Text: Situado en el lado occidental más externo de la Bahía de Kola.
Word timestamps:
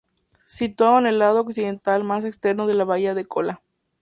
Situado 0.47 0.97
en 0.97 1.05
el 1.05 1.19
lado 1.19 1.41
occidental 1.41 2.03
más 2.03 2.25
externo 2.25 2.65
de 2.65 2.73
la 2.73 2.85
Bahía 2.85 3.13
de 3.13 3.27
Kola. 3.27 3.61